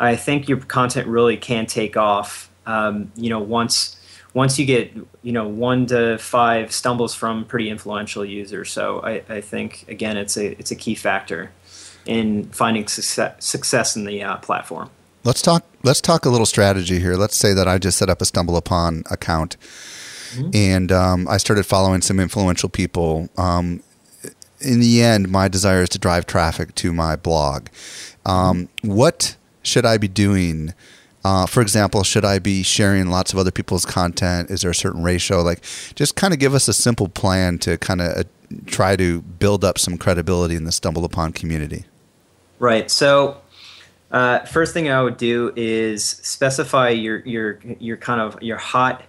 [0.00, 2.50] I think your content really can take off.
[2.66, 3.96] Um, you know, once
[4.34, 4.92] once you get
[5.22, 8.70] you know one to five stumbles from pretty influential users.
[8.70, 11.52] So I, I think again, it's a it's a key factor
[12.04, 14.90] in finding success, success in the uh, platform.
[15.22, 15.64] Let's talk.
[15.82, 17.14] Let's talk a little strategy here.
[17.14, 19.56] Let's say that I just set up a StumbleUpon account,
[20.32, 20.50] mm-hmm.
[20.52, 23.30] and um, I started following some influential people.
[23.38, 23.82] Um,
[24.60, 27.68] in the end, my desire is to drive traffic to my blog.
[28.26, 28.68] Um.
[28.82, 30.74] What should I be doing?
[31.24, 34.50] Uh, for example, should I be sharing lots of other people's content?
[34.50, 35.42] Is there a certain ratio?
[35.42, 35.62] Like,
[35.94, 38.24] just kind of give us a simple plan to kind of uh,
[38.66, 41.86] try to build up some credibility in the StumbleUpon community.
[42.58, 42.90] Right.
[42.90, 43.40] So
[44.10, 49.02] uh, first thing I would do is specify your your your kind of your hot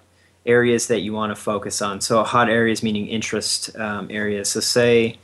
[0.46, 2.02] areas that you want to focus on.
[2.02, 4.50] So hot areas meaning interest um, areas.
[4.50, 5.18] So say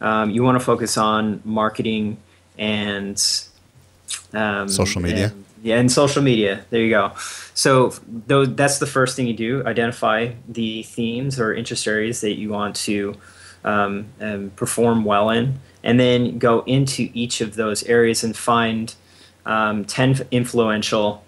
[0.00, 2.18] um, you want to focus on marketing
[2.58, 3.16] and
[4.32, 5.26] um, social media.
[5.26, 6.64] And, yeah, and social media.
[6.70, 7.12] There you go.
[7.54, 9.64] So that's the first thing you do.
[9.64, 13.14] Identify the themes or interest areas that you want to
[13.64, 14.06] um,
[14.56, 18.94] perform well in, and then go into each of those areas and find
[19.46, 21.24] um, 10 influential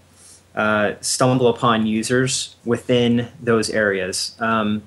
[0.55, 4.37] uh, StumbleUpon users within those areas.
[4.41, 4.83] Um,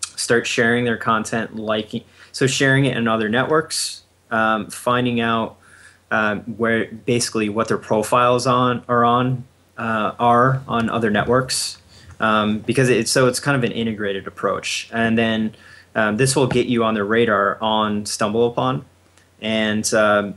[0.00, 5.56] start sharing their content, liking, so sharing it in other networks, um, finding out
[6.10, 9.44] um, where basically what their profiles on are on
[9.78, 11.78] uh, are on other networks,
[12.18, 15.54] um, because it's so it's kind of an integrated approach, and then
[15.94, 18.84] um, this will get you on the radar on StumbleUpon,
[19.40, 20.34] and um,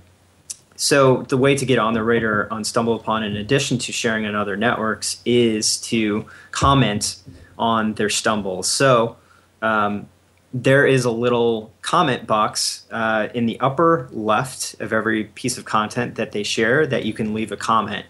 [0.75, 4.35] so the way to get on the radar on StumbleUpon, in addition to sharing on
[4.35, 7.17] other networks, is to comment
[7.57, 8.67] on their stumbles.
[8.67, 9.17] So
[9.61, 10.09] um,
[10.53, 15.65] there is a little comment box uh, in the upper left of every piece of
[15.65, 18.05] content that they share that you can leave a comment.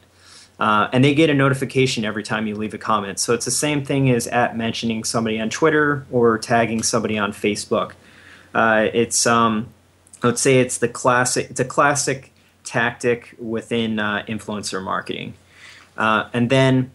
[0.60, 3.18] Uh, and they get a notification every time you leave a comment.
[3.18, 7.32] So it's the same thing as at mentioning somebody on Twitter or tagging somebody on
[7.32, 7.94] Facebook.
[8.54, 9.74] Uh, it's um,
[10.22, 11.50] let's say it's the classic.
[11.50, 12.32] It's a classic
[12.64, 15.34] tactic within uh, influencer marketing.
[15.98, 16.92] Uh, and then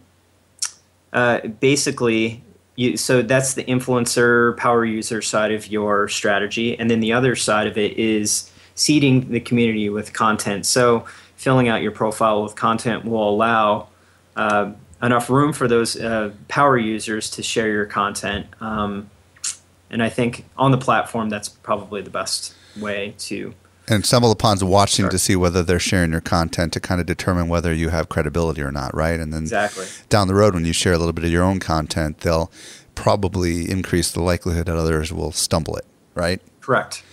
[1.11, 2.43] uh, basically,
[2.79, 6.79] you, so that's the influencer power user side of your strategy.
[6.79, 10.65] And then the other side of it is seeding the community with content.
[10.65, 13.89] So filling out your profile with content will allow
[14.37, 18.47] uh, enough room for those uh, power users to share your content.
[18.61, 19.09] Um,
[19.89, 23.53] and I think on the platform, that's probably the best way to
[23.89, 25.09] and StumbleUpon's watching sure.
[25.09, 28.61] to see whether they're sharing your content to kind of determine whether you have credibility
[28.61, 29.19] or not, right?
[29.19, 29.85] And then exactly.
[30.09, 32.51] down the road, when you share a little bit of your own content, they'll
[32.95, 36.41] probably increase the likelihood that others will stumble it, right?
[36.61, 37.03] Correct.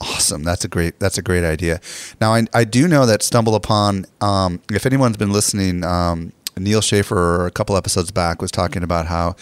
[0.00, 0.42] Awesome.
[0.44, 0.98] That's a great.
[0.98, 1.80] That's a great idea.
[2.20, 4.06] Now, I, I do know that StumbleUpon.
[4.22, 9.06] Um, if anyone's been listening, um, Neal Schaffer a couple episodes back was talking about
[9.06, 9.36] how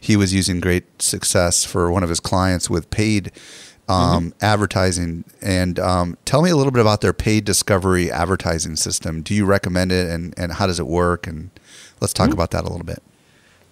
[0.00, 3.32] he was using great success for one of his clients with paid
[3.88, 4.44] um, mm-hmm.
[4.44, 5.24] advertising.
[5.40, 9.22] And um, tell me a little bit about their paid discovery advertising system.
[9.22, 11.26] Do you recommend it, and and how does it work?
[11.26, 11.50] And
[12.00, 12.34] let's talk mm-hmm.
[12.34, 13.02] about that a little bit.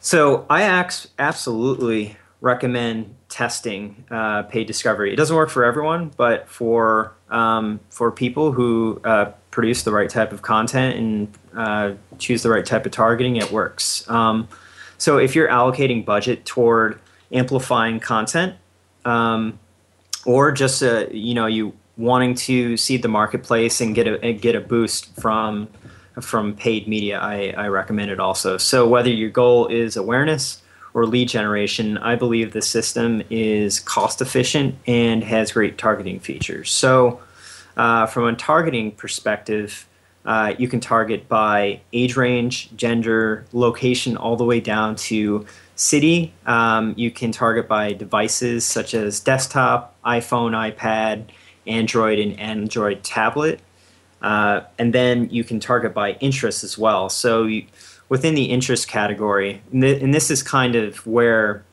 [0.01, 5.13] So I ax- absolutely recommend testing uh, paid discovery.
[5.13, 10.09] It doesn't work for everyone, but for um, for people who uh, produce the right
[10.09, 14.09] type of content and uh, choose the right type of targeting, it works.
[14.11, 14.49] Um,
[14.99, 17.01] so if you're allocating budget toward
[17.33, 18.57] amplifying content,
[19.05, 19.59] um,
[20.31, 24.55] or just uh, you know you wanting to seed the marketplace and get a get
[24.55, 25.69] a boost from
[26.21, 28.59] from paid media, I, I recommend it also.
[28.59, 30.63] So whether your goal is awareness
[30.93, 36.71] or lead generation, I believe the system is cost efficient and has great targeting features.
[36.71, 37.21] So
[37.77, 39.87] uh, from a targeting perspective,
[40.25, 45.47] uh, you can target by age range, gender, location, all the way down to
[45.77, 46.33] city.
[46.47, 51.25] Um, you can target by devices such as desktop, iPhone, iPad,
[51.67, 53.61] Android, and Android tablet.
[54.21, 57.09] Uh, and then you can target by interest as well.
[57.09, 57.65] So you,
[58.11, 61.65] within the interest category, and, th- and, this is kind of where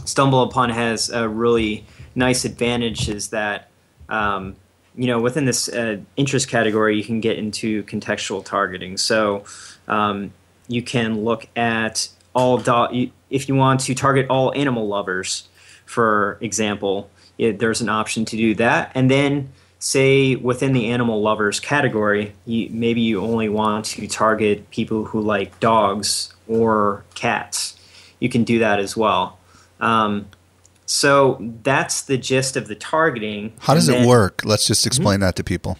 [0.00, 1.86] StumbleUpon has a really
[2.16, 3.70] nice advantage is that
[4.08, 4.56] um,
[4.96, 8.96] you know within this uh, interest category you can get into contextual targeting.
[8.96, 9.44] So
[9.88, 10.32] um,
[10.68, 15.48] you can look at all do- if you want to target all animal lovers,
[15.86, 21.20] for example, it, there's an option to do that, and then say within the animal
[21.20, 27.76] lovers category, you, maybe you only want to target people who like dogs or cats.
[28.18, 29.38] You can do that as well.
[29.80, 30.26] Um,
[30.86, 33.52] so that's the gist of the targeting.
[33.60, 34.42] How does then, it work?
[34.44, 35.22] Let's just explain mm-hmm.
[35.22, 35.78] that to people.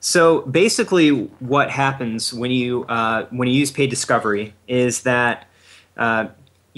[0.00, 1.10] So basically,
[1.40, 5.48] what happens when you uh, when you use paid discovery is that
[5.96, 6.28] uh,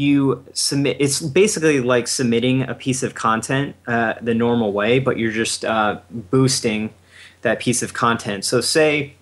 [0.01, 5.19] you submit it's basically like submitting a piece of content uh, the normal way but
[5.19, 6.91] you're just uh, boosting
[7.43, 9.13] that piece of content so say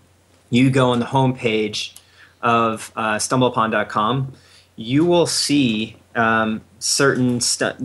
[0.50, 1.98] you go on the homepage
[2.42, 4.32] of uh, stumbleupon.com
[4.78, 7.76] you will see um, certain stuff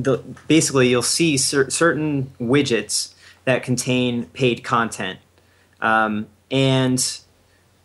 [0.47, 3.13] basically you'll see cer- certain widgets
[3.45, 5.19] that contain paid content
[5.81, 7.19] um, and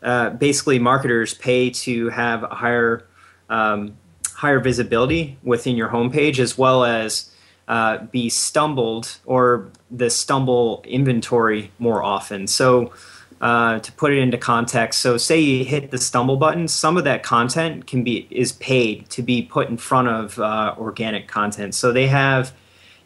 [0.03, 3.05] uh, basically marketers pay to have a higher
[3.49, 3.97] um,
[4.35, 7.33] higher visibility within your homepage as well as
[7.67, 12.47] uh, be stumbled or the stumble inventory more often.
[12.47, 12.93] So,
[13.41, 17.05] uh, to put it into context, so say you hit the stumble button, some of
[17.05, 21.75] that content can be is paid to be put in front of uh, organic content.
[21.75, 22.53] So they have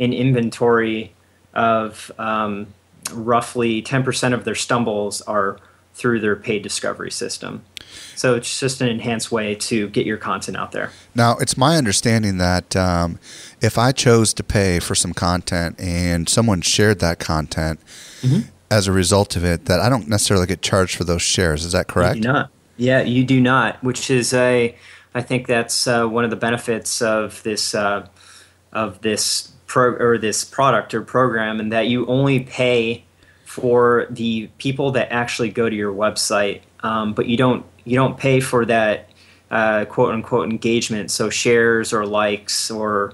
[0.01, 1.13] an inventory
[1.55, 2.69] of um,
[3.13, 5.59] roughly 10% of their stumbles are
[5.95, 7.63] through their paid discovery system.
[8.17, 10.91] So it's just an enhanced way to get your content out there.
[11.15, 13.19] Now, it's my understanding that um,
[13.61, 17.81] if I chose to pay for some content and someone shared that content
[18.23, 18.49] mm-hmm.
[18.73, 21.65] As a result of it, that I don't necessarily get charged for those shares.
[21.65, 22.17] Is that correct?
[22.17, 22.51] You do not.
[22.79, 23.83] Yeah, you do not.
[23.85, 24.75] Which is a,
[25.15, 28.07] I think that's uh, one of the benefits of this uh,
[28.73, 33.05] of this pro or this product or program, and that you only pay
[33.45, 38.17] for the people that actually go to your website, um, but you don't you don't
[38.17, 39.11] pay for that
[39.51, 41.11] uh, quote unquote engagement.
[41.11, 43.13] So shares or likes or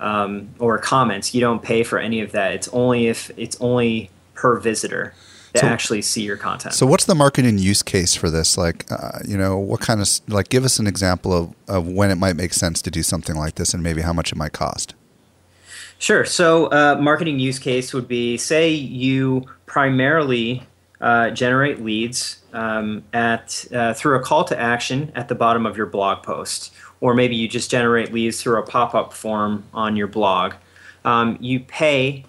[0.00, 2.52] um, or comments, you don't pay for any of that.
[2.54, 5.14] It's only if it's only per visitor
[5.54, 6.74] to so, actually see your content.
[6.74, 8.56] So, what's the marketing use case for this?
[8.56, 10.48] Like, uh, you know, what kind of like?
[10.48, 13.56] Give us an example of, of when it might make sense to do something like
[13.56, 14.94] this, and maybe how much it might cost.
[15.98, 16.24] Sure.
[16.24, 20.62] So, uh, marketing use case would be say you primarily
[21.00, 25.76] uh, generate leads um, at uh, through a call to action at the bottom of
[25.76, 29.96] your blog post, or maybe you just generate leads through a pop up form on
[29.96, 30.54] your blog.
[31.04, 32.24] Um, you pay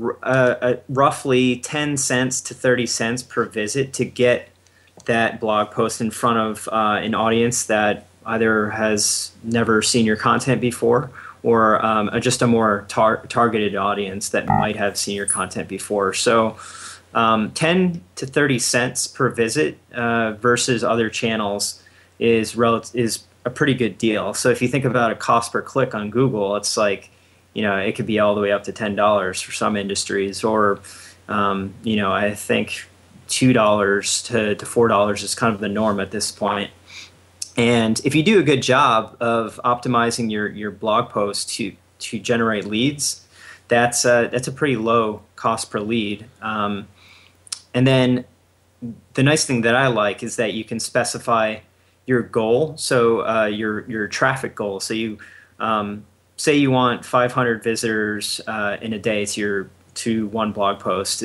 [0.00, 4.48] uh, uh, roughly 10 cents to 30 cents per visit to get
[5.06, 10.16] that blog post in front of uh, an audience that either has never seen your
[10.16, 11.10] content before
[11.42, 16.12] or um, just a more tar- targeted audience that might have seen your content before.
[16.12, 16.56] So
[17.14, 21.82] um, 10 to 30 cents per visit uh, versus other channels
[22.18, 24.34] is rel- is a pretty good deal.
[24.34, 27.10] So if you think about a cost per click on Google, it's like
[27.58, 30.44] you know it could be all the way up to ten dollars for some industries,
[30.44, 30.78] or
[31.28, 32.86] um, you know I think
[33.26, 36.70] two dollars to, to four dollars is kind of the norm at this point.
[37.56, 42.20] And if you do a good job of optimizing your your blog post to to
[42.20, 43.26] generate leads,
[43.66, 46.26] that's a, that's a pretty low cost per lead.
[46.40, 46.86] Um,
[47.74, 48.24] and then
[49.14, 51.56] the nice thing that I like is that you can specify
[52.06, 54.78] your goal, so uh, your your traffic goal.
[54.78, 55.18] So you
[55.58, 56.04] um,
[56.38, 61.24] say you want 500 visitors uh, in a day to your to one blog post.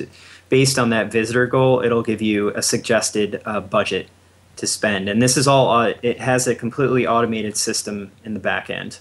[0.49, 4.07] Based on that visitor goal, it'll give you a suggested uh, budget
[4.57, 5.71] to spend, and this is all.
[5.71, 8.99] Uh, it has a completely automated system in the back end.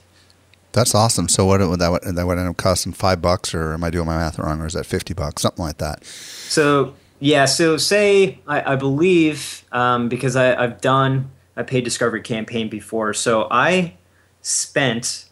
[0.72, 1.28] That's awesome.
[1.28, 4.06] So what would that that would end up costing five bucks, or am I doing
[4.06, 6.04] my math wrong, or is that fifty bucks, something like that?
[6.04, 12.22] So yeah, so say I, I believe um, because I, I've done a paid discovery
[12.22, 13.94] campaign before, so I
[14.40, 15.26] spent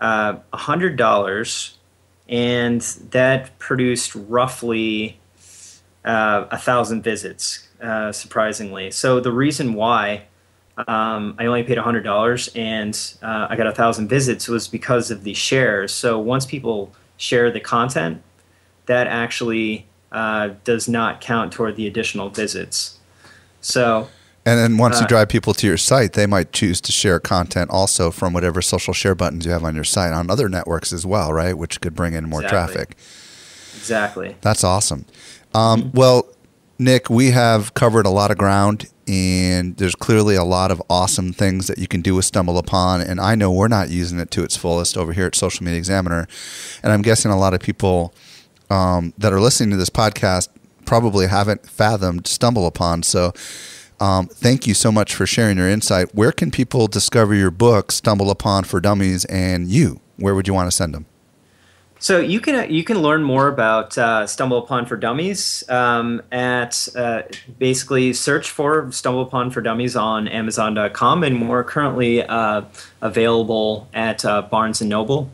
[0.00, 1.78] uh, a hundred dollars,
[2.28, 2.80] and
[3.10, 5.20] that produced roughly
[6.04, 7.68] uh, a thousand visits.
[7.82, 8.90] uh, surprisingly.
[8.90, 10.24] So the reason why
[10.76, 15.10] um, I only paid hundred dollars and uh, I got a thousand visits was because
[15.10, 15.92] of the shares.
[15.92, 18.22] So once people share the content,
[18.86, 22.98] that actually uh, does not count toward the additional visits.
[23.60, 24.08] So
[24.46, 27.20] And then once you Uh, drive people to your site, they might choose to share
[27.20, 30.92] content also from whatever social share buttons you have on your site on other networks
[30.92, 31.56] as well, right?
[31.56, 32.74] Which could bring in more Exactly.
[32.74, 32.96] traffic.
[33.76, 34.36] exactly.
[34.40, 35.04] That's awesome.
[35.54, 36.26] Um, well,
[36.78, 41.32] Nick, we have covered a lot of ground, and there's clearly a lot of awesome
[41.34, 43.06] things that you can do with StumbleUpon.
[43.06, 45.76] And I know we're not using it to its fullest over here at Social Media
[45.78, 46.26] Examiner.
[46.82, 48.14] And I'm guessing a lot of people
[48.70, 50.48] um, that are listening to this podcast
[50.86, 53.04] probably haven't fathomed StumbleUpon.
[53.04, 53.32] So,
[54.00, 56.14] um, thank you so much for sharing your insight.
[56.14, 60.00] Where can people discover your book, StumbleUpon for Dummies, and you?
[60.16, 61.06] Where would you want to send them?
[62.02, 67.22] So you can you can learn more about uh, StumbleUpon for Dummies um, at uh,
[67.58, 72.62] basically search for StumbleUpon for Dummies on Amazon.com, and we're currently uh,
[73.02, 75.30] available at uh, Barnes and Noble.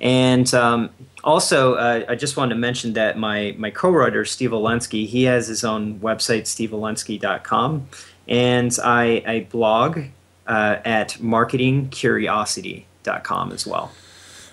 [0.00, 0.88] And um,
[1.24, 5.48] also, uh, I just wanted to mention that my my co-writer Steve Olenski he has
[5.48, 7.88] his own website steveolenski.com,
[8.28, 10.00] and I, I blog
[10.46, 13.90] uh, at marketingcuriosity.com as well.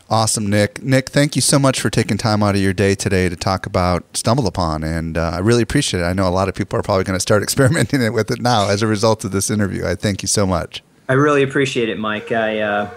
[0.10, 0.84] Awesome, Nick.
[0.84, 3.66] Nick, thank you so much for taking time out of your day today to talk
[3.66, 6.04] about StumbleUpon, and uh, I really appreciate it.
[6.04, 8.70] I know a lot of people are probably going to start experimenting with it now
[8.70, 9.86] as a result of this interview.
[9.86, 10.84] I thank you so much.
[11.10, 12.32] I really appreciate it, Mike.
[12.32, 12.90] I uh,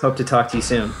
[0.00, 0.92] hope to talk to you soon.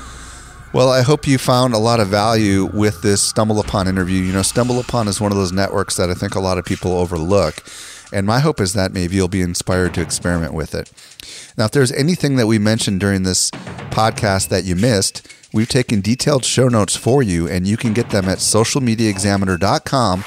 [0.74, 4.20] Well, I hope you found a lot of value with this StumbleUpon interview.
[4.20, 6.90] You know, StumbleUpon is one of those networks that I think a lot of people
[6.98, 7.62] overlook.
[8.12, 10.90] And my hope is that maybe you'll be inspired to experiment with it.
[11.56, 13.52] Now, if there's anything that we mentioned during this
[13.92, 18.10] podcast that you missed, we've taken detailed show notes for you, and you can get
[18.10, 20.24] them at socialmediaexaminer.com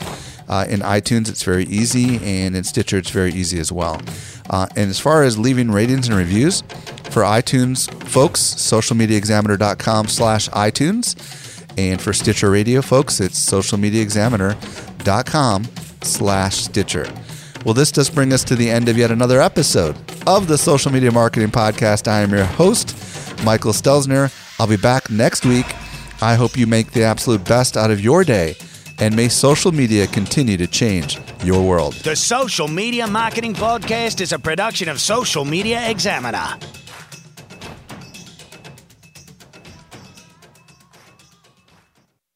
[0.49, 4.01] Uh, in iTunes, it's very easy, and in Stitcher, it's very easy as well.
[4.49, 6.63] Uh, and as far as leaving ratings and reviews,
[7.11, 11.15] for iTunes folks, socialmediaexaminer.com slash iTunes.
[11.77, 15.65] And for Stitcher Radio folks, it's socialmediaexaminer.com
[16.03, 17.13] slash Stitcher.
[17.65, 19.97] Well, this does bring us to the end of yet another episode
[20.27, 22.09] of the Social Media Marketing Podcast.
[22.09, 22.97] I am your host,
[23.45, 24.33] Michael Stelzner.
[24.59, 25.67] I'll be back next week.
[26.21, 28.57] I hope you make the absolute best out of your day,
[28.99, 31.95] and may social media continue to change your world.
[31.95, 36.57] The Social Media Marketing Podcast is a production of Social Media Examiner.